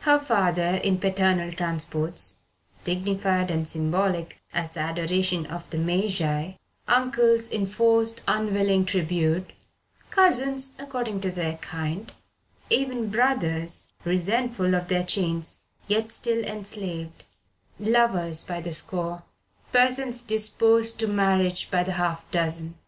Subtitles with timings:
[0.00, 2.36] Her father in paternal transports
[2.84, 6.52] dignified and symbolic as the adoration of the Magi,
[6.86, 9.52] uncles in forced unwilling tribute,
[10.08, 12.10] cousins according to their kind,
[12.70, 17.24] even brothers, resentful of their chains yet still enslaved,
[17.78, 19.22] lovers by the score,
[19.70, 22.78] persons disposed to marriage by the half dozen.